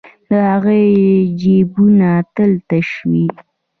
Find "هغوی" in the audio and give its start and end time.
0.49-0.85